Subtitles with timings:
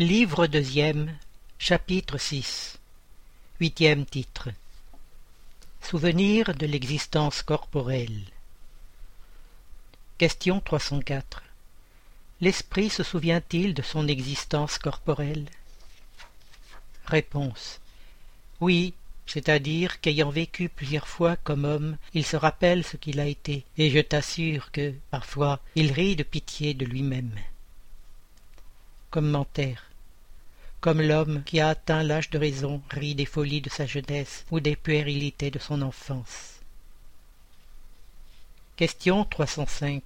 [0.00, 1.12] Livre deuxième,
[1.58, 2.78] chapitre 6
[3.58, 4.50] Huitième titre.
[5.82, 8.22] Souvenir de l'existence corporelle.
[10.16, 11.42] Question 304
[12.40, 15.46] L'esprit se souvient-il de son existence corporelle?
[17.04, 17.80] Réponse.
[18.60, 18.94] Oui,
[19.26, 23.90] c'est-à-dire qu'ayant vécu plusieurs fois comme homme, il se rappelle ce qu'il a été, et
[23.90, 27.34] je t'assure que, parfois, il rit de pitié de lui-même.
[29.10, 29.87] Commentaire
[30.80, 34.60] comme l'homme qui a atteint l'âge de raison rit des folies de sa jeunesse ou
[34.60, 36.60] des puérilités de son enfance.
[38.76, 40.02] Question 305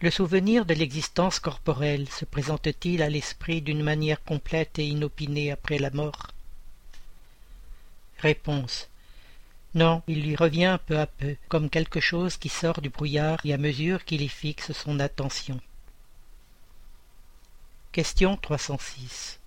[0.00, 5.78] Le souvenir de l'existence corporelle se présente-t-il à l'esprit d'une manière complète et inopinée après
[5.78, 6.28] la mort?
[8.18, 8.88] Réponse
[9.74, 13.54] non, il lui revient peu à peu, comme quelque chose qui sort du brouillard et
[13.54, 15.58] à mesure qu'il y fixe son attention.
[17.92, 19.38] Question 306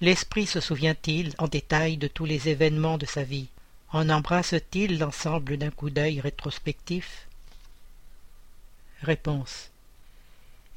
[0.00, 3.48] L'esprit se souvient-il en détail de tous les événements de sa vie?
[3.92, 7.26] En embrasse-t-il l'ensemble d'un coup d'œil rétrospectif?
[9.02, 9.68] Réponse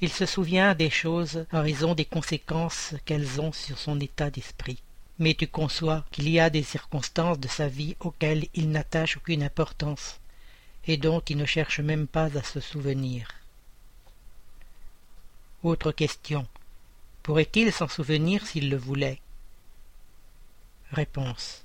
[0.01, 4.79] Il se souvient des choses en raison des conséquences qu'elles ont sur son état d'esprit.
[5.19, 9.43] Mais tu conçois qu'il y a des circonstances de sa vie auxquelles il n'attache aucune
[9.43, 10.19] importance,
[10.85, 13.40] et dont il ne cherche même pas à se souvenir.
[15.63, 16.47] Autre question.
[17.23, 19.19] Pourrait-il s'en souvenir s'il le voulait?
[20.91, 21.63] Réponse.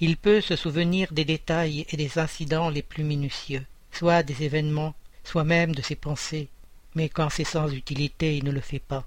[0.00, 4.94] Il peut se souvenir des détails et des incidents les plus minutieux, soit des événements,
[5.24, 6.48] soit même de ses pensées,
[6.94, 9.06] mais quand c'est sans utilité, il ne le fait pas.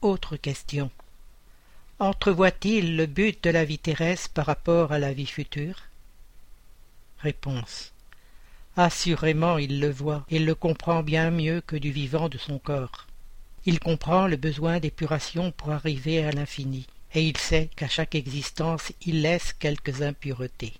[0.00, 0.90] Autre question.
[1.98, 5.82] Entrevoit-il le but de la vie terrestre par rapport à la vie future?
[7.18, 7.93] Réponse.
[8.76, 13.06] Assurément il le voit, et le comprend bien mieux que du vivant de son corps.
[13.66, 18.92] Il comprend le besoin d'épuration pour arriver à l'infini, et il sait qu'à chaque existence
[19.06, 20.74] il laisse quelques impuretés.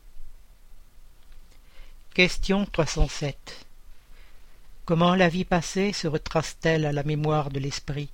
[2.15, 3.65] Question 307
[4.85, 8.11] Comment la vie passée se retrace-t-elle à la mémoire de l'esprit?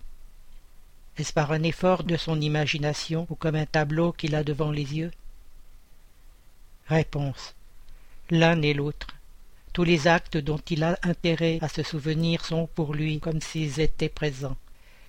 [1.17, 4.95] Est-ce par un effort de son imagination ou comme un tableau qu'il a devant les
[4.95, 5.11] yeux?
[6.87, 7.55] Réponse
[8.31, 9.09] L'un et l'autre.
[9.73, 13.81] Tous les actes dont il a intérêt à se souvenir sont pour lui comme s'ils
[13.81, 14.57] étaient présents.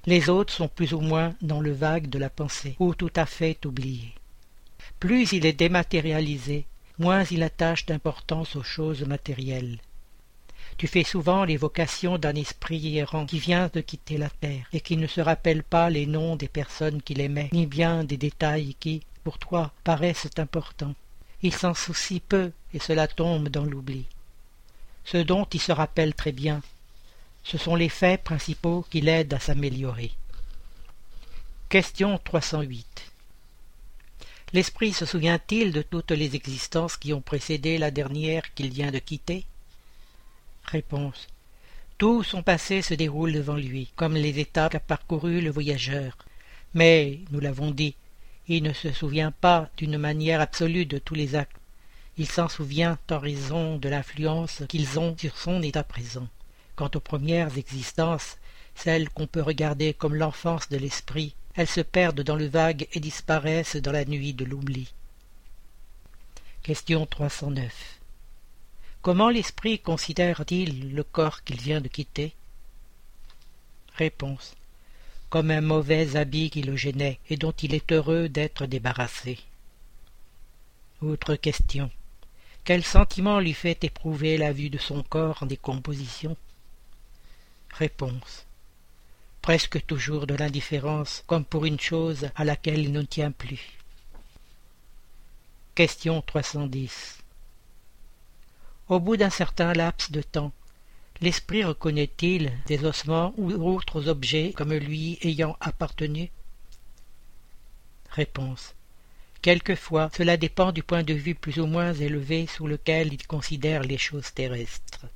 [0.06, 3.26] Les autres sont plus ou moins dans le vague de la pensée, ou tout à
[3.26, 4.14] fait oubliés.
[5.00, 6.66] Plus il est dématérialisé,
[7.00, 9.80] moins il attache d'importance aux choses matérielles.
[10.78, 14.98] Tu fais souvent l'évocation d'un esprit errant qui vient de quitter la terre et qui
[14.98, 19.02] ne se rappelle pas les noms des personnes qu'il aimait, ni bien des détails qui,
[19.24, 20.96] pour toi, paraissent importants.
[21.42, 24.06] Il s'en soucie peu et cela tombe dans l'oubli.
[25.04, 26.62] Ce dont il se rappelle très bien,
[27.44, 30.12] ce sont les faits principaux qui l'aident à s'améliorer.
[31.70, 33.12] Question 308
[34.54, 39.00] L'esprit se souvient-il de toutes les existences qui ont précédé la dernière qu'il vient de
[39.00, 39.46] quitter?
[40.66, 41.28] Réponse
[41.98, 46.18] Tout son passé se déroule devant lui, comme les étapes qu'a parcourues le voyageur.
[46.74, 47.96] Mais, nous l'avons dit,
[48.48, 51.61] il ne se souvient pas d'une manière absolue de tous les actes.
[52.22, 56.28] Il s'en souvient en raison de l'influence qu'ils ont sur son état présent.
[56.76, 58.38] Quant aux premières existences,
[58.76, 63.00] celles qu'on peut regarder comme l'enfance de l'esprit, elles se perdent dans le vague et
[63.00, 64.94] disparaissent dans la nuit de l'oubli.
[66.62, 67.74] Question 309
[69.02, 72.36] Comment l'esprit considère-t-il le corps qu'il vient de quitter?
[73.96, 74.54] Réponse
[75.32, 79.40] comme un mauvais habit qui le gênait et dont il est heureux d'être débarrassé.
[81.02, 81.90] Autre question.
[82.64, 86.38] Quel sentiment lui fait éprouver la vue de son corps en décomposition?
[87.72, 88.46] Réponse.
[89.42, 93.72] Presque toujours de l'indifférence, comme pour une chose à laquelle il ne tient plus.
[95.74, 97.18] Question 310
[98.90, 100.52] Au bout d'un certain laps de temps,
[101.20, 106.30] l'esprit reconnaît-il des ossements ou autres objets comme lui ayant appartenu?
[108.12, 108.76] Réponse.
[109.42, 113.82] Quelquefois, cela dépend du point de vue plus ou moins élevé sous lequel il considère
[113.82, 115.08] les choses terrestres.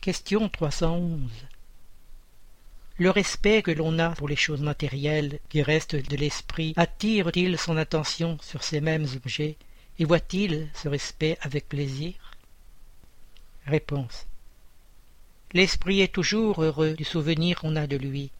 [0.00, 1.30] Question 311
[2.98, 7.76] Le respect que l'on a pour les choses matérielles qui restent de l'esprit attire-t-il son
[7.76, 9.56] attention sur ces mêmes objets
[10.00, 12.14] et voit-il ce respect avec plaisir?
[13.66, 14.26] Réponse
[15.52, 18.32] L'esprit est toujours heureux du souvenir qu'on a de lui.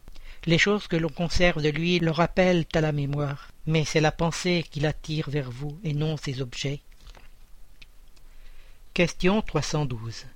[0.47, 4.11] Les choses que l'on conserve de lui le rappellent à la mémoire, mais c'est la
[4.11, 6.81] pensée qui l'attire vers vous et non ces objets.
[8.93, 10.27] Question 312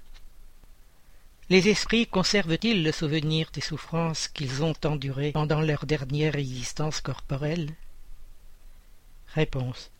[1.52, 7.70] Les esprits conservent-ils le souvenir des souffrances qu'ils ont endurées pendant leur dernière existence corporelle?
[9.36, 9.92] Réponse.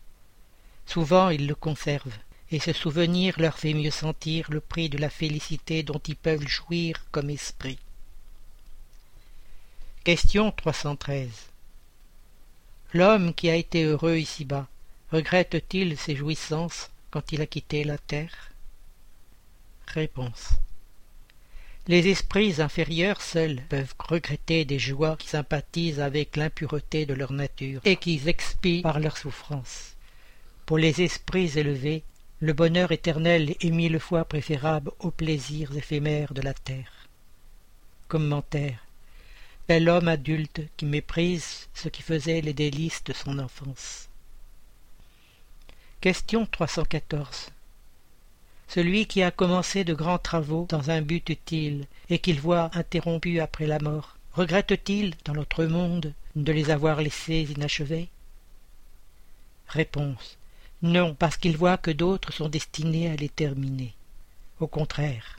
[0.86, 2.18] Souvent ils le conservent,
[2.50, 6.48] et ce souvenir leur fait mieux sentir le prix de la félicité dont ils peuvent
[6.48, 7.78] jouir comme esprit.
[10.02, 11.28] Question 313
[12.94, 14.66] L'homme qui a été heureux ici-bas,
[15.12, 18.50] regrette-t-il ses jouissances quand il a quitté la terre?
[19.86, 20.54] Réponse
[21.88, 27.80] les esprits inférieurs seuls peuvent regretter des joies qui sympathisent avec l'impureté de leur nature
[27.84, 29.96] et qui expient par leur souffrance.
[30.66, 32.04] Pour les esprits élevés,
[32.38, 37.08] le bonheur éternel est mille fois préférable aux plaisirs éphémères de la terre.
[39.70, 44.08] Bel homme adulte qui méprise ce qui faisait les délices de son enfance.
[46.00, 47.50] Question 314
[48.66, 53.38] celui qui a commencé de grands travaux dans un but utile et qu'il voit interrompus
[53.38, 58.08] après la mort, regrette-t-il, dans l'autre monde, de les avoir laissés inachevés?
[59.68, 60.36] Réponse.
[60.82, 63.94] Non, parce qu'il voit que d'autres sont destinés à les terminer.
[64.58, 65.38] Au contraire,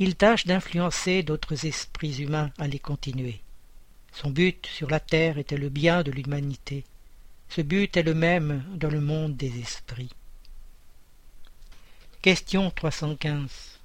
[0.00, 3.40] il tâche d'influencer d'autres esprits humains à les continuer.
[4.12, 6.84] Son but sur la terre était le bien de l'humanité.
[7.48, 10.10] Ce but est le même dans le monde des esprits.
[12.20, 13.80] Question 315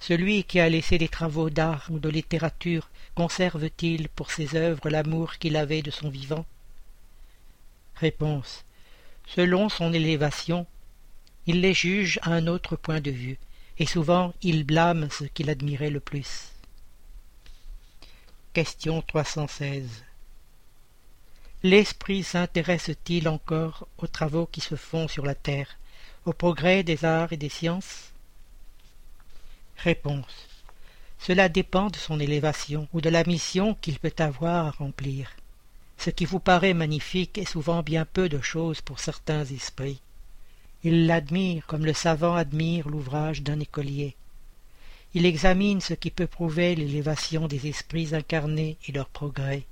[0.00, 5.34] Celui qui a laissé des travaux d'art ou de littérature conserve-t-il pour ses œuvres l'amour
[5.38, 6.46] qu'il avait de son vivant?
[7.96, 8.64] Réponse
[9.26, 10.66] Selon son élévation,
[11.46, 13.38] il les juge à un autre point de vue,
[13.78, 16.53] et souvent il blâme ce qu'il admirait le plus.
[18.54, 20.04] Question 316
[21.64, 25.76] L'esprit s'intéresse-t-il encore aux travaux qui se font sur la terre
[26.24, 28.12] au progrès des arts et des sciences?
[29.78, 30.46] Réponse.
[31.18, 35.32] Cela dépend de son élévation ou de la mission qu'il peut avoir à remplir.
[35.98, 40.00] Ce qui vous paraît magnifique est souvent bien peu de chose pour certains esprits.
[40.84, 44.14] Ils l'admirent comme le savant admire l'ouvrage d'un écolier.
[45.14, 49.64] Il examine ce qui peut prouver l'élévation des esprits incarnés et leur progrès.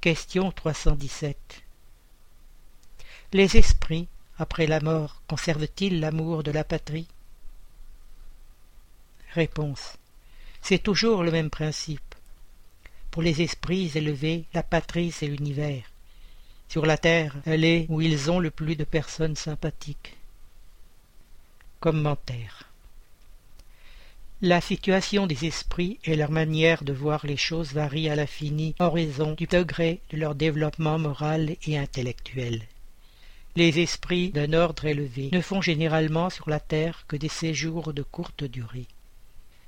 [0.00, 1.36] Question 317
[3.34, 4.08] Les esprits
[4.38, 7.08] après la mort, conserve-t-il l'amour de la patrie?
[9.34, 9.98] Réponse.
[10.62, 12.14] C'est toujours le même principe.
[13.10, 15.84] Pour les esprits élevés, la patrie, c'est l'univers.
[16.68, 20.16] Sur la terre, elle est où ils ont le plus de personnes sympathiques.
[21.80, 22.69] Commentaire.
[24.42, 28.90] La situation des esprits et leur manière de voir les choses varient à l'infini en
[28.90, 32.62] raison du degré de leur développement moral et intellectuel.
[33.54, 38.02] Les esprits d'un ordre élevé ne font généralement sur la terre que des séjours de
[38.02, 38.86] courte durée.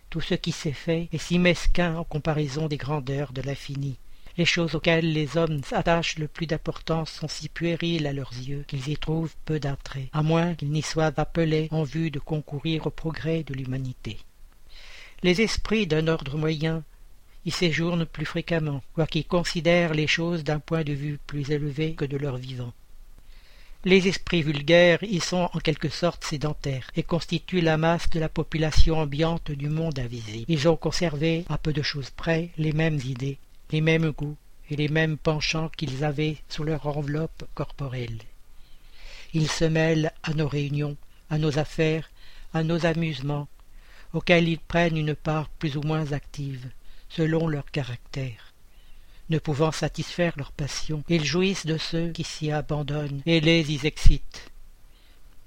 [0.09, 3.99] Tout ce qui s'est fait est si mesquin en comparaison des grandeurs de l'infini.
[4.39, 8.65] Les choses auxquelles les hommes attachent le plus d'importance sont si puériles à leurs yeux
[8.67, 12.87] qu'ils y trouvent peu d'attrait, à moins qu'ils n'y soient appelés en vue de concourir
[12.87, 14.17] au progrès de l'humanité.
[15.23, 16.83] Les esprits d'un ordre moyen
[17.45, 22.05] y séjournent plus fréquemment, quoiqu'ils considèrent les choses d'un point de vue plus élevé que
[22.05, 22.73] de leur vivant.
[23.85, 28.29] Les esprits vulgaires y sont en quelque sorte sédentaires et constituent la masse de la
[28.29, 30.45] population ambiante du monde invisible.
[30.49, 33.39] Ils ont conservé, à peu de choses près, les mêmes idées,
[33.73, 34.37] les mêmes goûts
[34.71, 38.19] et les mêmes penchants qu'ils avaient sous leur enveloppe corporelle.
[39.35, 40.97] Ils se mêlent à nos réunions,
[41.31, 42.09] à nos affaires,
[42.55, 43.49] à nos amusements,
[44.13, 46.71] auxquels ils prennent une part plus ou moins active,
[47.09, 48.53] selon leur caractère
[49.33, 53.87] ne pouvant satisfaire leur passion, ils jouissent de ceux qui s'y abandonnent et les y
[53.87, 54.51] excitent.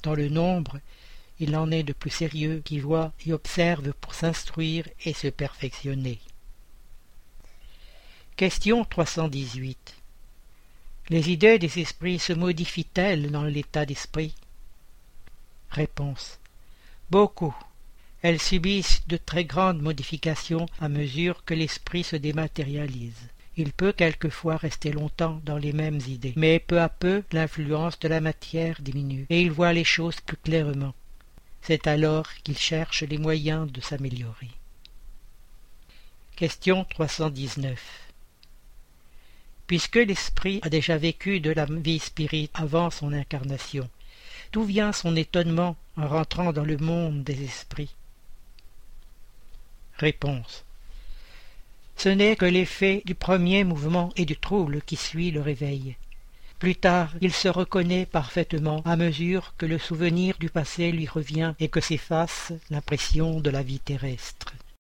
[0.01, 0.79] Dans le nombre,
[1.39, 6.19] il en est de plus sérieux qui voient et observent pour s'instruire et se perfectionner.
[8.36, 9.95] Question 318
[11.10, 14.34] Les idées des esprits se modifient-elles dans l'état d'esprit?
[15.69, 16.39] Réponse
[17.12, 17.55] Beaucoup.
[18.22, 23.29] Elles subissent de très grandes modifications à mesure que l'esprit se dématérialise.
[23.57, 28.07] Il peut quelquefois rester longtemps dans les mêmes idées, mais peu à peu l'influence de
[28.07, 30.93] la matière diminue, et il voit les choses plus clairement.
[31.62, 34.50] C'est alors qu'il cherche les moyens de s'améliorer.
[36.36, 37.81] Question 319
[39.67, 43.89] Puisque l'esprit a déjà vécu de la vie spirite avant son incarnation,
[44.51, 47.95] d'où vient son étonnement en rentrant dans le monde des esprits?
[49.97, 50.65] Réponse
[51.97, 55.95] ce n'est que l'effet du premier mouvement et du trouble qui suit le réveil.
[56.59, 61.53] Plus tard, il se reconnaît parfaitement à mesure que le souvenir du passé lui revient
[61.59, 64.53] et que s'efface l'impression de la vie terrestre.